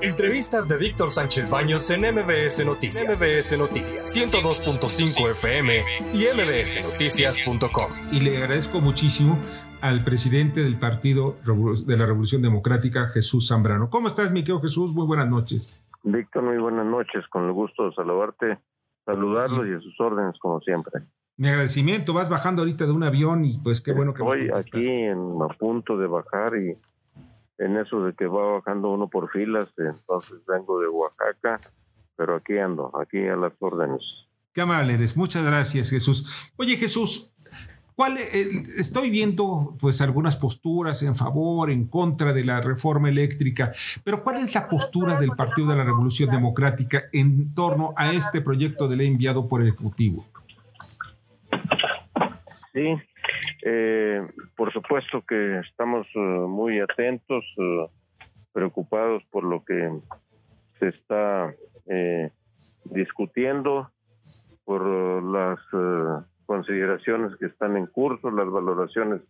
[0.00, 3.20] Entrevistas de Víctor Sánchez Baños en MBS Noticias.
[3.20, 5.82] MBS Noticias 102.5 FM
[6.14, 7.90] y mbsnoticias.com.
[8.12, 9.36] Y le agradezco muchísimo
[9.80, 11.36] al presidente del Partido
[11.84, 13.90] de la Revolución Democrática, Jesús Zambrano.
[13.90, 14.94] ¿Cómo estás, mi querido Jesús?
[14.94, 15.84] Muy buenas noches.
[16.04, 17.26] Víctor, muy buenas noches.
[17.28, 18.58] Con el gusto de saludarte,
[19.04, 21.02] saludarlos y a sus órdenes, como siempre.
[21.36, 22.14] Mi agradecimiento.
[22.14, 24.22] Vas bajando ahorita de un avión y pues qué bueno que...
[24.22, 26.76] Estoy aquí en, a punto de bajar y
[27.58, 31.60] en eso de que va bajando uno por filas, entonces vengo de Oaxaca,
[32.16, 34.28] pero aquí ando, aquí a las órdenes.
[34.52, 36.52] Qué amable eres, muchas gracias Jesús.
[36.56, 37.32] Oye Jesús,
[37.94, 43.72] ¿cuál, eh, estoy viendo pues algunas posturas en favor, en contra de la reforma eléctrica,
[44.04, 48.40] pero ¿cuál es la postura del Partido de la Revolución Democrática en torno a este
[48.40, 50.24] proyecto de ley enviado por el Ejecutivo?
[52.72, 52.96] Sí,
[53.62, 54.20] eh,
[54.56, 57.86] por supuesto que estamos eh, muy atentos, eh,
[58.52, 59.90] preocupados por lo que
[60.78, 61.54] se está
[61.86, 62.30] eh,
[62.84, 63.90] discutiendo,
[64.64, 64.82] por
[65.22, 65.58] las
[66.44, 69.22] consideraciones que están en curso, las valoraciones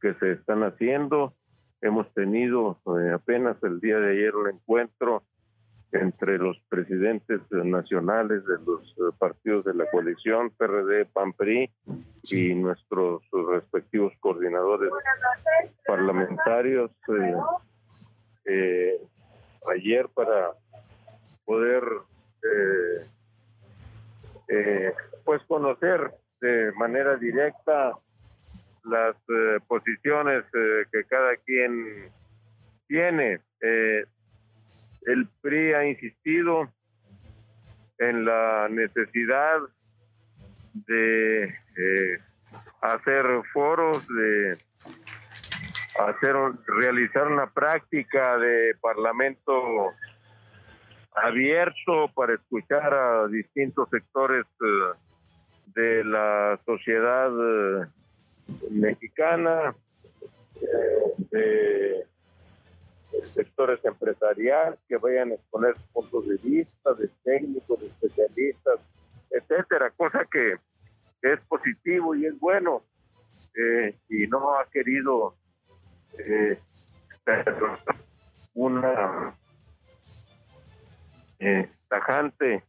[0.00, 1.32] que se están haciendo.
[1.80, 2.78] Hemos tenido
[3.14, 5.22] apenas el día de ayer un encuentro
[5.94, 11.70] entre los presidentes nacionales de los eh, partidos de la coalición, PRD, PAN-PRI,
[12.24, 14.90] y nuestros respectivos coordinadores
[15.86, 17.34] parlamentarios eh,
[18.46, 19.00] eh,
[19.72, 20.52] ayer para
[21.44, 21.82] poder
[25.24, 27.92] pues conocer de manera directa
[28.84, 29.16] las
[29.66, 32.12] posiciones que cada quien
[32.86, 33.40] tiene.
[35.88, 36.72] Insistido
[37.98, 39.60] en la necesidad
[40.74, 42.18] de eh,
[42.80, 44.58] hacer foros, de
[46.00, 46.34] hacer
[46.66, 49.90] realizar una práctica de parlamento
[51.14, 57.86] abierto para escuchar a distintos sectores eh, de la sociedad eh,
[58.70, 59.74] mexicana,
[61.30, 62.06] de
[63.22, 68.80] sectores empresariales que vayan a exponer puntos de vista de técnicos, de especialistas,
[69.30, 70.54] etcétera, cosa que,
[71.22, 72.82] es positivo y es bueno
[73.56, 75.34] eh, y no ha querido
[76.18, 76.58] eh,
[78.54, 79.34] una
[81.38, 82.62] eh, tajante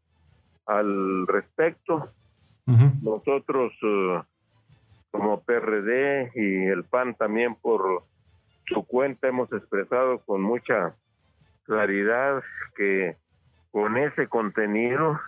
[0.66, 2.14] al respecto.
[3.02, 3.74] Nosotros
[5.12, 8.04] como PRD y el PAN también por
[8.68, 10.92] su cuenta hemos expresado con mucha
[11.64, 12.44] claridad
[12.76, 13.18] que
[13.72, 15.20] con ese contenido,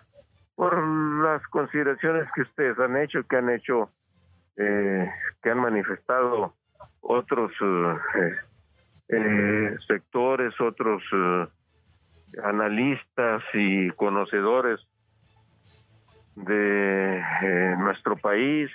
[0.56, 0.82] por
[1.22, 3.90] las consideraciones que ustedes han hecho, que han hecho,
[4.56, 5.12] eh,
[5.42, 6.56] que han manifestado
[7.02, 8.36] otros eh,
[9.10, 11.04] eh, sectores, otros
[12.44, 14.80] analistas y conocedores
[16.36, 17.22] de
[17.80, 18.72] nuestro país,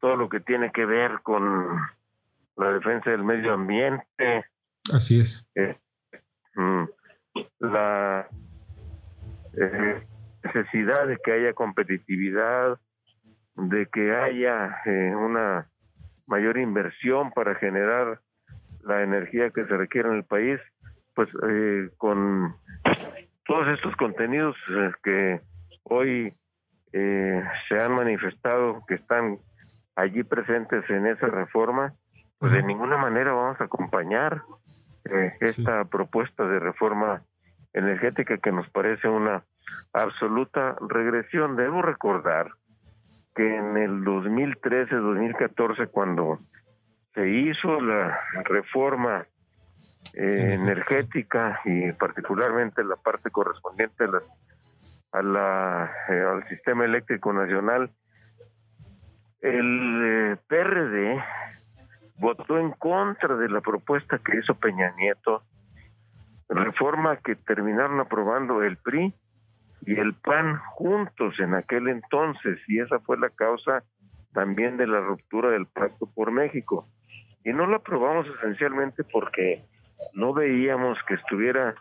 [0.00, 1.78] todo lo que tiene que ver con
[2.58, 4.44] la defensa del medio ambiente.
[4.92, 5.48] Así es.
[5.54, 5.76] Eh,
[6.54, 6.84] mm,
[7.60, 8.28] la
[9.56, 10.06] eh,
[10.42, 12.78] necesidad de que haya competitividad,
[13.54, 15.70] de que haya eh, una
[16.26, 18.20] mayor inversión para generar
[18.82, 20.60] la energía que se requiere en el país,
[21.14, 21.32] pues
[21.96, 22.54] con
[23.44, 24.56] todos estos contenidos
[25.02, 25.40] que
[25.82, 26.30] hoy
[26.92, 29.38] se han manifestado, que están
[29.96, 31.94] allí presentes en esa reforma,
[32.38, 34.42] pues de ninguna manera vamos a acompañar
[35.04, 37.22] eh, esta propuesta de reforma
[37.72, 39.44] energética que nos parece una
[39.92, 41.56] absoluta regresión.
[41.56, 42.52] Debo recordar
[43.34, 46.38] que en el 2013-2014, cuando
[47.14, 49.26] se hizo la reforma
[50.14, 54.22] eh, energética y particularmente la parte correspondiente a, la,
[55.12, 57.90] a la eh, al sistema eléctrico nacional,
[59.40, 61.22] el PRD
[62.18, 65.42] votó en contra de la propuesta que hizo Peña Nieto,
[66.48, 69.14] reforma que terminaron aprobando el PRI
[69.82, 73.84] y el PAN juntos en aquel entonces, y esa fue la causa
[74.32, 76.86] también de la ruptura del Pacto por México.
[77.44, 79.62] Y no lo aprobamos esencialmente porque
[80.14, 81.74] no veíamos que estuviera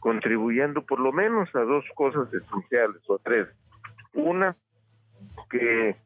[0.00, 3.48] contribuyendo por lo menos a dos cosas esenciales, o tres.
[4.12, 4.54] Una,
[5.50, 5.96] que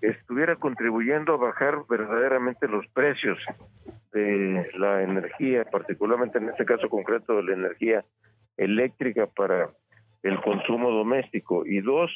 [0.00, 3.38] estuviera contribuyendo a bajar verdaderamente los precios
[4.12, 8.04] de la energía, particularmente en este caso concreto de la energía
[8.56, 9.68] eléctrica para
[10.22, 11.64] el consumo doméstico.
[11.66, 12.10] Y dos,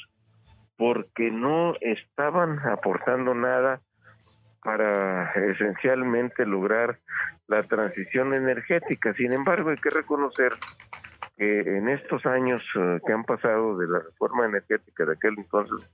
[0.77, 3.81] porque no estaban aportando nada
[4.63, 6.99] para esencialmente lograr
[7.49, 9.13] la transición energética.
[9.15, 10.53] Sin embargo, hay que reconocer
[11.37, 15.91] que en estos años eh, que han pasado de la reforma energética de aquel entonces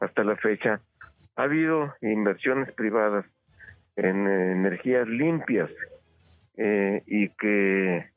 [0.00, 0.80] hasta la fecha,
[1.36, 3.26] ha habido inversiones privadas
[3.96, 5.70] en eh, energías limpias
[6.56, 8.10] eh, y que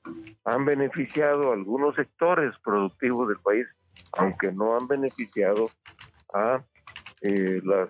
[0.45, 3.67] han beneficiado a algunos sectores productivos del país,
[4.13, 5.69] aunque no han beneficiado
[6.33, 6.61] a
[7.63, 7.89] las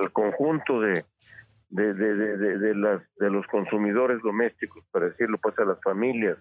[0.00, 1.04] al conjunto de,
[1.70, 6.36] de, de, de, de, las, de los consumidores domésticos, para decirlo pues a las familias,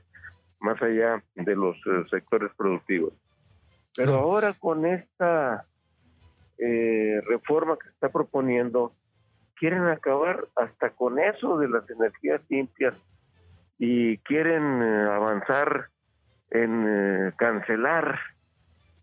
[0.59, 3.13] más allá de los eh, sectores productivos.
[3.99, 5.61] Pero ahora con esta
[6.57, 8.93] eh, reforma que se está proponiendo,
[9.55, 12.95] quieren acabar hasta con eso de las energías limpias
[13.77, 15.89] y quieren eh, avanzar
[16.51, 18.19] en cancelar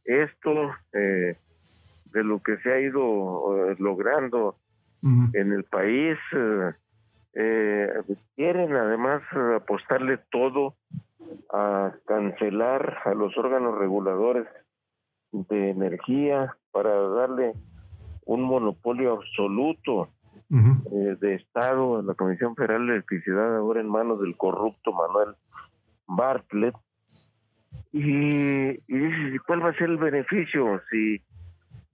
[0.05, 4.57] esto de lo que se ha ido logrando
[5.35, 6.19] en el país.
[6.33, 6.71] Eh,
[7.35, 7.89] eh,
[8.35, 9.23] quieren además
[9.55, 10.75] apostarle todo
[11.53, 14.47] a cancelar a los órganos reguladores
[15.49, 17.53] de energía para darle
[18.25, 20.09] un monopolio absoluto
[20.51, 25.35] eh, de Estado a la Comisión Federal de Electricidad ahora en manos del corrupto Manuel
[26.07, 26.75] Bartlett.
[27.93, 31.23] Y, y dices, ¿cuál va a ser el beneficio si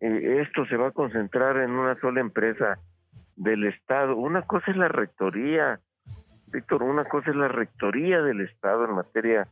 [0.01, 2.79] esto se va a concentrar en una sola empresa?
[3.37, 4.17] del Estado.
[4.17, 5.81] Una cosa es la rectoría,
[6.53, 9.49] Víctor, una cosa es la rectoría del Estado en materia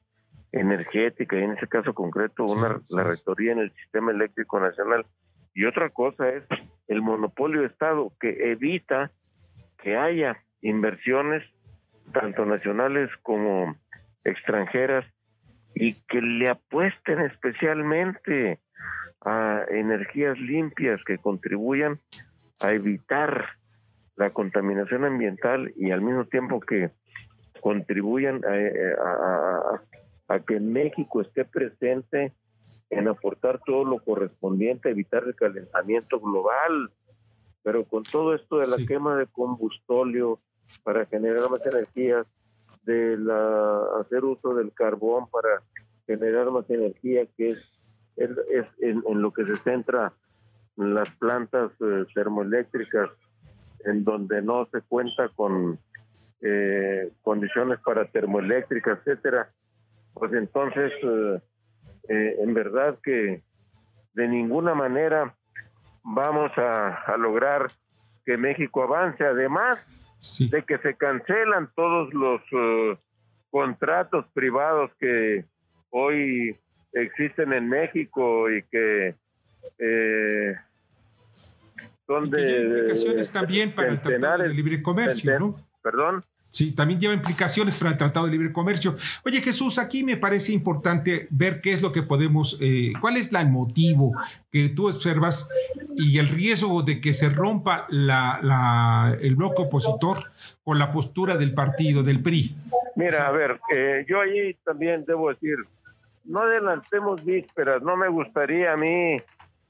[0.52, 5.06] energética, y en ese caso concreto, una, la rectoría en el sistema eléctrico nacional.
[5.55, 6.44] Y otra cosa es
[6.88, 9.11] el monopolio de Estado que evita
[9.82, 11.44] que haya inversiones,
[12.12, 13.76] tanto nacionales como
[14.25, 15.05] extranjeras,
[15.75, 18.58] y que le apuesten especialmente
[19.25, 22.00] a energías limpias que contribuyan
[22.61, 23.47] a evitar
[24.17, 26.91] la contaminación ambiental y al mismo tiempo que
[27.61, 29.82] contribuyan a,
[30.38, 32.32] que México esté presente
[32.88, 36.91] en aportar todo lo correspondiente a evitar el calentamiento global.
[37.62, 40.38] Pero con todo esto de la quema de combustóleo
[40.82, 42.25] para generar más energía,
[42.85, 45.62] de la, hacer uso del carbón para
[46.06, 47.69] generar más energía, que es,
[48.17, 50.12] es, en, lo que se centra
[50.76, 53.11] las plantas eh, termoeléctricas
[53.85, 55.79] en donde no se cuenta con
[56.41, 59.50] eh, condiciones para termoeléctrica, etcétera,
[60.15, 61.41] pues entonces eh,
[62.09, 63.43] eh, en verdad que
[64.15, 65.35] de ninguna manera
[66.03, 67.71] vamos a, lograr
[68.25, 69.79] que México avance, además
[70.51, 72.41] de que se cancelan todos los
[73.51, 75.45] contratos privados que
[75.91, 76.59] hoy
[76.93, 79.15] existen en México y que
[82.07, 82.62] son de...
[82.62, 85.57] implicaciones también para el Tratado de Libre Comercio, ¿no?
[85.83, 86.25] Perdón.
[86.50, 88.97] Sí, también lleva implicaciones para el Tratado de Libre Comercio.
[89.25, 93.32] Oye, Jesús, aquí me parece importante ver qué es lo que podemos, eh, cuál es
[93.32, 94.12] el motivo
[94.50, 95.49] que tú observas
[95.97, 100.25] y el riesgo de que se rompa la, el bloque opositor
[100.64, 102.55] con la postura del partido, del PRI.
[102.97, 105.56] Mira, a ver, eh, yo ahí también debo decir,
[106.25, 109.20] no adelantemos vísperas, no me gustaría a mí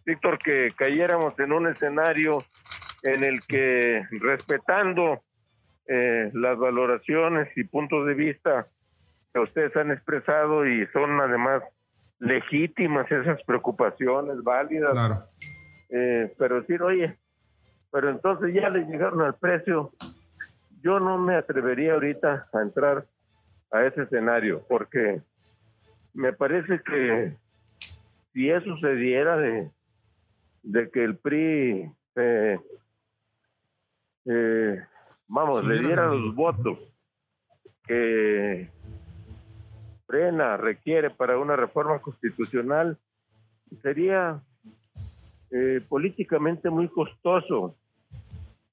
[0.04, 2.38] Víctor, que cayéramos en un escenario
[3.02, 5.22] en el que respetando
[5.92, 8.64] eh, las valoraciones y puntos de vista
[9.34, 11.64] que ustedes han expresado y son además
[12.20, 15.24] legítimas esas preocupaciones válidas, claro.
[15.88, 17.16] eh, pero decir, oye,
[17.90, 19.90] pero entonces ya le llegaron al precio,
[20.80, 23.06] yo no me atrevería ahorita a entrar
[23.72, 25.20] a ese escenario, porque
[26.14, 27.34] me parece que
[28.32, 29.72] si eso se diera de,
[30.62, 32.60] de que el PRI, eh,
[34.26, 34.84] eh,
[35.30, 36.78] vamos, le diera los votos
[37.86, 38.68] que
[40.06, 42.98] Frena requiere para una reforma constitucional,
[43.82, 44.42] sería
[45.50, 47.76] eh, políticamente muy costoso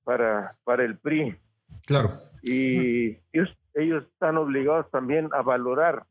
[0.04, 1.36] para, para el PRI.
[1.86, 2.10] Claro.
[2.42, 6.04] Y ellos, ellos están obligados también a valorar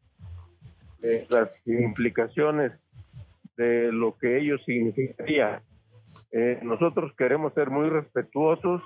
[1.31, 2.91] las implicaciones
[3.57, 5.63] de lo que ello significaría.
[6.33, 8.83] Eh, nosotros queremos ser muy respetuosos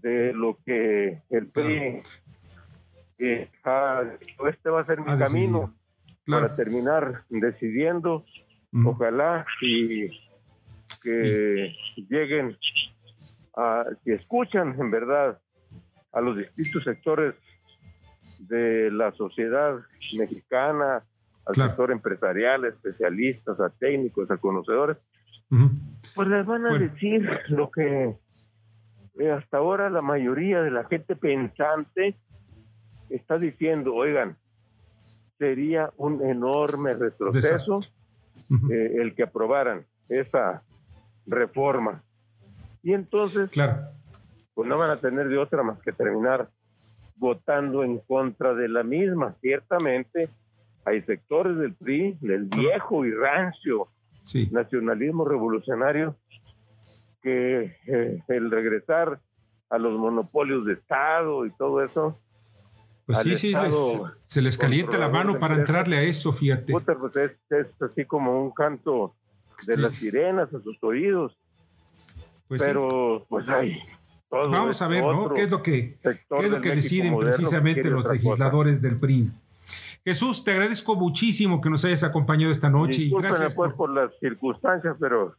[0.00, 2.02] de lo que el PRI
[3.18, 3.50] eh,
[4.48, 5.74] este va a ser mi camino
[6.26, 8.22] para terminar decidiendo.
[8.84, 10.08] Ojalá y
[11.02, 11.74] que
[12.08, 12.56] lleguen
[13.56, 15.40] a que escuchan en verdad
[16.12, 17.34] a los distintos sectores
[18.40, 19.78] de la sociedad
[20.18, 21.02] mexicana
[21.46, 25.08] al sector empresarial, especialistas, a técnicos, a conocedores,
[26.14, 28.14] pues les van a decir lo que
[29.18, 32.14] eh, hasta ahora la mayoría de la gente pensante
[33.10, 34.36] está diciendo, oigan,
[35.38, 37.80] sería un enorme retroceso
[38.70, 40.62] eh, el que aprobaran esa
[41.26, 42.02] reforma.
[42.82, 43.82] Y entonces, claro.
[44.54, 46.48] pues no van a tener de otra más que terminar
[47.16, 49.34] votando en contra de la misma.
[49.40, 50.28] Ciertamente
[50.84, 53.88] hay sectores del PRI, del viejo y rancio
[54.50, 56.16] nacionalismo revolucionario,
[57.22, 59.20] que eh, el regresar
[59.70, 62.18] a los monopolios de Estado y todo eso.
[63.06, 63.54] Pues sí, sí,
[64.26, 66.72] se les calienta la mano para entrarle a eso, fíjate.
[66.72, 69.14] Pues es, así como un canto
[69.66, 71.36] de las sirenas a sus oídos.
[72.48, 73.78] Pues Pero, pues hay.
[74.30, 75.32] Vamos a ver, ¿no?
[75.32, 79.30] ¿Qué es lo que, qué es lo que deciden precisamente los legisladores del PRI?
[80.04, 83.02] Jesús, te agradezco muchísimo que nos hayas acompañado esta noche.
[83.02, 83.90] y gracias pues, por...
[83.90, 85.34] las circunstancias, pero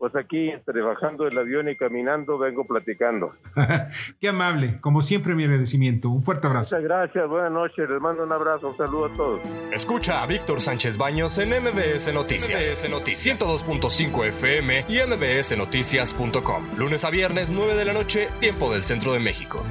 [0.00, 3.34] pues aquí entre bajando el avión y caminando vengo platicando.
[4.20, 6.08] Qué amable, como siempre mi agradecimiento.
[6.08, 6.74] Un fuerte abrazo.
[6.74, 9.40] Muchas gracias, buenas noches, les mando un abrazo, un saludo a todos.
[9.70, 16.78] Escucha a Víctor Sánchez Baños en MBS Noticias, MBS Noticias 102.5 FM y MBSNoticias.com.
[16.78, 19.62] Lunes a viernes 9 de la noche, tiempo del Centro de México.